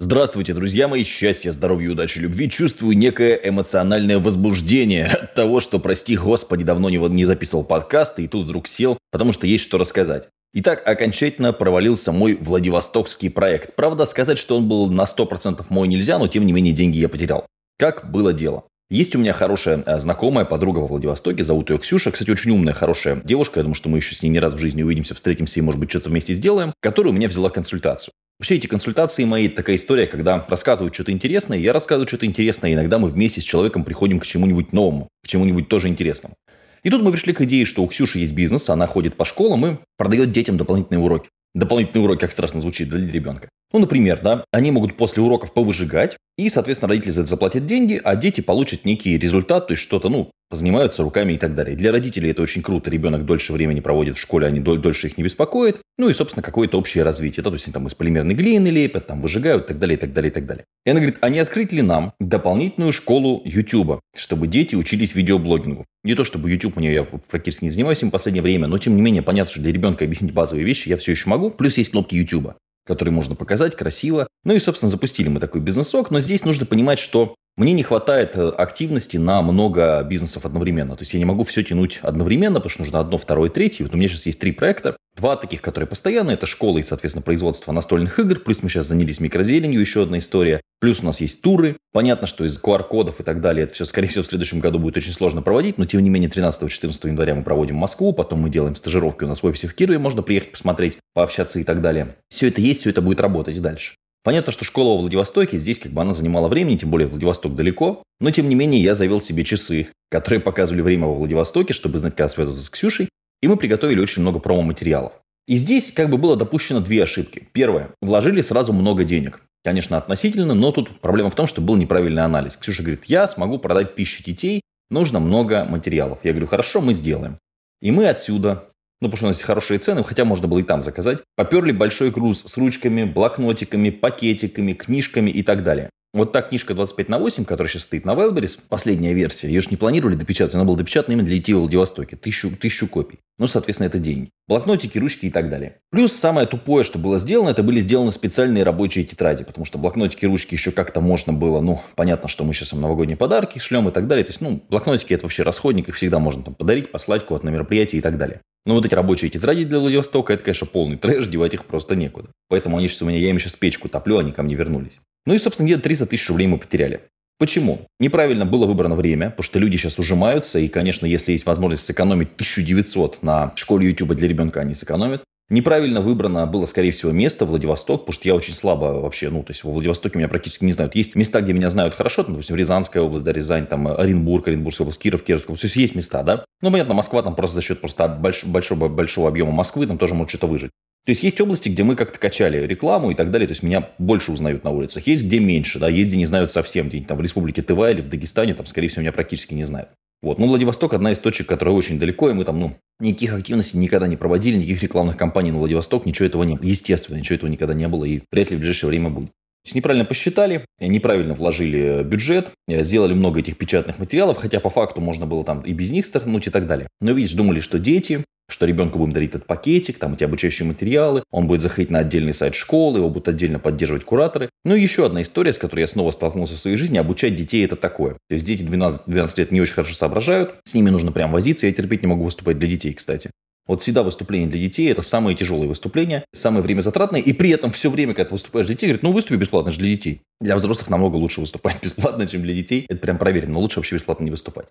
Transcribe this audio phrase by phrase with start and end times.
[0.00, 2.50] Здравствуйте, друзья мои, счастья, здоровья, удачи, любви.
[2.50, 8.28] Чувствую некое эмоциональное возбуждение от того, что, прости господи, давно не, не записывал подкасты и
[8.28, 10.28] тут вдруг сел, потому что есть что рассказать.
[10.52, 13.76] Итак, окончательно провалился мой Владивостокский проект.
[13.76, 17.08] Правда, сказать, что он был на 100% мой нельзя, но тем не менее деньги я
[17.08, 17.46] потерял.
[17.78, 18.64] Как было дело?
[18.90, 22.10] Есть у меня хорошая э, знакомая, подруга во Владивостоке, зовут ее Ксюша.
[22.10, 23.60] Кстати, очень умная, хорошая девушка.
[23.60, 25.80] Я думаю, что мы еще с ней не раз в жизни увидимся, встретимся и, может
[25.80, 26.72] быть, что-то вместе сделаем.
[26.80, 28.12] Которая у меня взяла консультацию.
[28.40, 32.74] Вообще эти консультации мои такая история, когда рассказывают что-то интересное, я рассказываю что-то интересное, и
[32.74, 36.34] иногда мы вместе с человеком приходим к чему-нибудь новому, к чему-нибудь тоже интересному.
[36.82, 39.66] И тут мы пришли к идее, что у Ксюши есть бизнес, она ходит по школам
[39.66, 41.30] и продает детям дополнительные уроки.
[41.54, 43.48] Дополнительные уроки, как страшно звучит для ребенка.
[43.72, 48.00] Ну, например, да, они могут после уроков повыжигать, и, соответственно, родители за это заплатят деньги,
[48.02, 51.76] а дети получат некий результат, то есть что-то, ну, занимаются руками и так далее.
[51.76, 55.24] Для родителей это очень круто, ребенок дольше времени проводит в школе, они дольше их не
[55.24, 55.78] беспокоят.
[55.98, 57.42] Ну и, собственно, какое-то общее развитие.
[57.42, 60.00] Да, то есть они там из полимерной глины лепят, там выжигают и так далее, и
[60.00, 60.64] так далее, и так далее.
[60.84, 65.86] И она говорит, а не открыть ли нам дополнительную школу YouTube, чтобы дети учились видеоблогингу?
[66.02, 68.96] Не то, чтобы YouTube мне, я практически не занимаюсь им в последнее время, но тем
[68.96, 71.50] не менее понятно, что для ребенка объяснить базовые вещи я все еще могу.
[71.50, 72.54] Плюс есть кнопки YouTube
[72.86, 74.28] который можно показать красиво.
[74.44, 78.34] Ну и, собственно, запустили мы такой бизнесок, но здесь нужно понимать, что мне не хватает
[78.34, 80.96] э, активности на много бизнесов одновременно.
[80.96, 83.84] То есть я не могу все тянуть одновременно, потому что нужно одно, второе, третье.
[83.84, 84.96] Вот у меня сейчас есть три проекта.
[85.16, 88.40] Два таких, которые постоянные, это школа и, соответственно, производство настольных игр.
[88.40, 90.60] Плюс мы сейчас занялись микрозеленью, еще одна история.
[90.80, 91.76] Плюс у нас есть туры.
[91.92, 94.96] Понятно, что из QR-кодов и так далее это все, скорее всего, в следующем году будет
[94.96, 95.78] очень сложно проводить.
[95.78, 98.12] Но, тем не менее, 13-14 января мы проводим Москву.
[98.12, 100.00] Потом мы делаем стажировки у нас в офисе в Кирове.
[100.00, 102.16] Можно приехать посмотреть, пообщаться и так далее.
[102.28, 103.94] Все это есть, все это будет работать дальше.
[104.24, 108.02] Понятно, что школа во Владивостоке, здесь как бы она занимала времени, тем более Владивосток далеко.
[108.20, 112.16] Но тем не менее я завел себе часы, которые показывали время во Владивостоке, чтобы знать,
[112.16, 113.10] как связываться с Ксюшей.
[113.42, 115.12] И мы приготовили очень много промо-материалов.
[115.46, 117.48] И здесь как бы было допущено две ошибки.
[117.52, 117.90] Первое.
[118.00, 119.42] Вложили сразу много денег.
[119.62, 122.56] Конечно, относительно, но тут проблема в том, что был неправильный анализ.
[122.56, 126.20] Ксюша говорит, я смогу продать тысячу детей, нужно много материалов.
[126.22, 127.38] Я говорю, хорошо, мы сделаем.
[127.82, 128.70] И мы отсюда
[129.04, 132.10] ну, потому что у нас хорошие цены, хотя можно было и там заказать, поперли большой
[132.10, 135.90] груз с ручками, блокнотиками, пакетиками, книжками и так далее.
[136.14, 139.70] Вот та книжка 25 на 8, которая сейчас стоит на Wildberries, последняя версия, ее же
[139.70, 143.18] не планировали допечатать, она была допечатана именно для детей в Владивостоке, тысячу, тысячу копий.
[143.36, 144.30] Ну, соответственно, это деньги.
[144.46, 145.78] Блокнотики, ручки и так далее.
[145.90, 150.24] Плюс самое тупое, что было сделано, это были сделаны специальные рабочие тетради, потому что блокнотики,
[150.24, 153.92] ручки еще как-то можно было, ну, понятно, что мы сейчас им новогодние подарки шлем и
[153.92, 154.24] так далее.
[154.24, 157.50] То есть, ну, блокнотики это вообще расходник, их всегда можно там подарить, послать куда-то на
[157.50, 158.40] мероприятие и так далее.
[158.66, 162.30] Но вот эти рабочие тетради для Владивостока, это, конечно, полный трэш, девать их просто некуда.
[162.48, 164.98] Поэтому они сейчас у меня, я им сейчас печку топлю, они ко мне вернулись.
[165.26, 167.00] Ну и, собственно, где-то 300 тысяч рублей мы потеряли.
[167.38, 167.86] Почему?
[167.98, 172.34] Неправильно было выбрано время, потому что люди сейчас ужимаются, и, конечно, если есть возможность сэкономить
[172.34, 175.24] 1900 на школе YouTube для ребенка, они сэкономят.
[175.54, 179.52] Неправильно выбрано было, скорее всего, место Владивосток, потому что я очень слабо вообще, ну, то
[179.52, 180.96] есть во Владивостоке меня практически не знают.
[180.96, 184.84] Есть места, где меня знают хорошо, там, допустим, Рязанская область, да, Рязань, там, Оренбург, Оренбургская
[184.84, 186.44] область, Киров, Кировская область, то есть есть места, да.
[186.60, 190.14] Ну, понятно, Москва там просто за счет просто большого, большого, большого объема Москвы там тоже
[190.14, 190.72] может что-то выжить.
[191.06, 193.90] То есть есть области, где мы как-то качали рекламу и так далее, то есть меня
[193.98, 195.06] больше узнают на улицах.
[195.06, 198.00] Есть где меньше, да, есть где не знают совсем, где там в Республике Тыва или
[198.00, 199.90] в Дагестане, там, скорее всего, меня практически не знают.
[200.24, 200.38] Вот.
[200.38, 204.08] Ну, Владивосток одна из точек, которая очень далеко, и мы там, ну, никаких активностей никогда
[204.08, 206.64] не проводили, никаких рекламных кампаний на Владивосток, ничего этого не было.
[206.64, 209.28] Естественно, ничего этого никогда не было, и вряд ли в ближайшее время будет.
[209.28, 215.02] То есть неправильно посчитали, неправильно вложили бюджет, сделали много этих печатных материалов, хотя по факту
[215.02, 216.88] можно было там и без них стартануть и так далее.
[217.02, 221.22] Но видишь, думали, что дети, что ребенку будем дарить этот пакетик, там эти обучающие материалы,
[221.30, 224.50] он будет заходить на отдельный сайт школы, его будут отдельно поддерживать кураторы.
[224.64, 227.64] Ну и еще одна история, с которой я снова столкнулся в своей жизни, обучать детей
[227.64, 228.14] это такое.
[228.28, 231.66] То есть дети 12, 12 лет не очень хорошо соображают, с ними нужно прям возиться,
[231.66, 233.30] я терпеть не могу выступать для детей, кстати.
[233.66, 237.72] Вот всегда выступление для детей– это самые тяжелые выступления, самое время затратное, и при этом
[237.72, 240.20] все время, когда ты выступаешь для детей, говорят, ну выступи бесплатно же для детей.
[240.40, 242.84] Для взрослых намного лучше выступать бесплатно, чем для детей.
[242.88, 244.66] Это прям проверено, но лучше вообще бесплатно не выступать.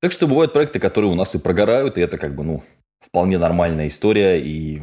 [0.00, 2.62] Так что бывают проекты, которые у нас и прогорают, и это как бы, ну,
[3.08, 4.80] вполне нормальная история, и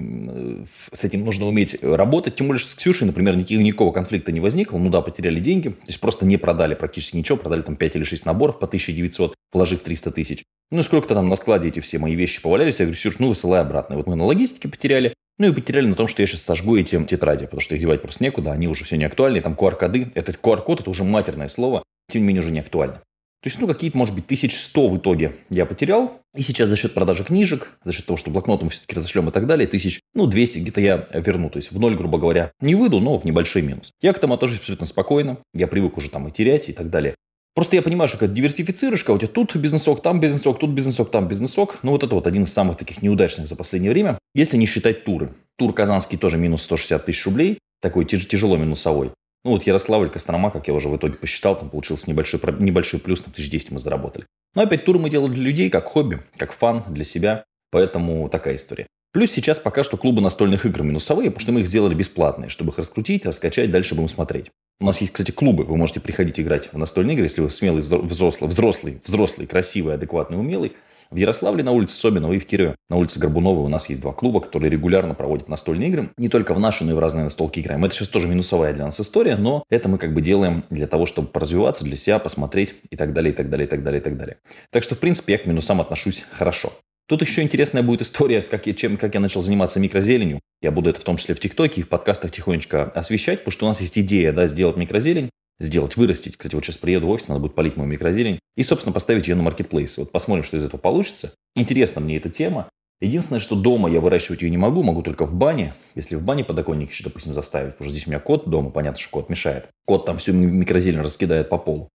[0.92, 2.36] с этим нужно уметь работать.
[2.36, 4.78] Тем более, что с Ксюшей, например, никакого, никакого конфликта не возникло.
[4.78, 8.04] Ну да, потеряли деньги, то есть просто не продали практически ничего, продали там 5 или
[8.04, 10.44] 6 наборов по 1900, вложив 300 тысяч.
[10.72, 12.80] Ну, сколько-то там на складе эти все мои вещи повалялись.
[12.80, 13.98] Я говорю, Ксюш, ну, высылай обратно.
[13.98, 17.02] Вот мы на логистике потеряли, ну и потеряли на том, что я сейчас сожгу эти
[17.04, 19.42] тетради, потому что их девать просто некуда, они уже все не актуальны.
[19.42, 23.02] Там QR-коды, этот QR-код, это уже матерное слово, тем не менее уже не актуально.
[23.46, 26.20] То есть, ну, какие-то, может быть, 1100 в итоге я потерял.
[26.36, 29.46] И сейчас за счет продажи книжек, за счет того, что блокнотом все-таки разошлем и так
[29.46, 31.52] далее, тысяч, ну, 200 где-то я верну.
[31.52, 33.92] То есть, в ноль, грубо говоря, не выйду, но в небольшой минус.
[34.02, 35.38] Я к этому отношусь абсолютно спокойно.
[35.54, 37.14] Я привык уже там и терять и так далее.
[37.54, 41.12] Просто я понимаю, что когда диверсифицируешь, когда у тебя тут бизнесок, там бизнесок, тут бизнесок,
[41.12, 41.78] там бизнесок.
[41.84, 45.06] Ну, вот это вот один из самых таких неудачных за последнее время, если не считать
[45.06, 45.30] туры.
[45.56, 49.12] Тур казанский тоже минус 160 тысяч рублей, такой тяж- тяжело минусовой.
[49.46, 53.22] Ну вот Ярославль, Кострома, как я уже в итоге посчитал, там получился небольшой, небольшой плюс,
[53.22, 54.26] там 1010 мы заработали.
[54.56, 57.46] Но опять туры мы делали для людей, как хобби, как фан, для себя.
[57.70, 58.88] Поэтому такая история.
[59.14, 62.72] Плюс сейчас пока что клубы настольных игр минусовые, потому что мы их сделали бесплатные, чтобы
[62.72, 64.50] их раскрутить, раскачать, дальше будем смотреть.
[64.80, 67.82] У нас есть, кстати, клубы, вы можете приходить играть в настольные игры, если вы смелый,
[67.82, 70.74] взрослый, взрослый, взрослый, красивый, адекватный, умелый.
[71.12, 74.12] В Ярославле на улице Собинова и в Кирове на улице Горбуновой у нас есть два
[74.12, 76.10] клуба, которые регулярно проводят настольные игры.
[76.18, 77.86] Не только в наши, но и в разные настолки играем.
[77.86, 81.06] Это сейчас тоже минусовая для нас история, но это мы как бы делаем для того,
[81.06, 84.04] чтобы поразвиваться, для себя, посмотреть и так далее, и так далее, и так далее, и
[84.04, 84.38] так далее.
[84.72, 86.74] Так что, в принципе, я к минусам отношусь хорошо.
[87.08, 90.40] Тут еще интересная будет история, как я, чем, как я начал заниматься микрозеленью.
[90.62, 93.66] Я буду это в том числе в ТикТоке и в подкастах тихонечко освещать, потому что
[93.66, 95.30] у нас есть идея да, сделать микрозелень,
[95.60, 96.38] сделать, вырастить.
[96.38, 98.40] Кстати, вот сейчас приеду в офис, надо будет полить мою микрозелень.
[98.56, 100.02] И, собственно, поставить ее на маркетплейсы.
[100.02, 101.32] Вот посмотрим, что из этого получится.
[101.56, 102.70] Интересна мне эта тема.
[103.02, 105.74] Единственное, что дома я выращивать ее не могу, могу только в бане.
[105.96, 109.00] Если в бане подоконник еще, допустим, заставить, потому что здесь у меня кот дома, понятно,
[109.00, 109.68] что кот мешает.
[109.86, 111.90] Кот там всю микрозелень раскидает по полу.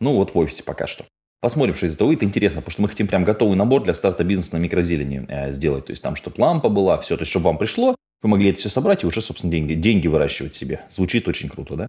[0.00, 1.04] Ну вот в офисе пока что.
[1.40, 2.24] Посмотрим, что из этого выйдет.
[2.24, 5.86] Интересно, потому что мы хотим прям готовый набор для старта бизнеса на микрозелени э, сделать.
[5.86, 7.16] То есть там, чтобы лампа была, все.
[7.16, 10.08] То есть, чтобы вам пришло, вы могли это все собрать и уже, собственно, деньги, деньги
[10.08, 10.80] выращивать себе.
[10.88, 11.86] Звучит очень круто, да?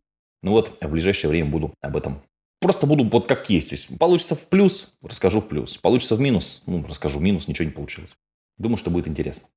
[0.47, 2.21] Ну вот, в ближайшее время буду об этом.
[2.61, 3.67] Просто буду вот как есть.
[3.67, 5.75] То есть, получится в плюс, расскажу в плюс.
[5.75, 8.15] Получится в минус, ну, расскажу в минус, ничего не получилось.
[8.57, 9.49] Думаю, что будет интересно.